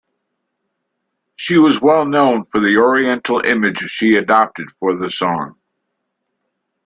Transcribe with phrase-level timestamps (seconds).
[1.35, 5.59] She was well known for the Oriental image she adopted for the song.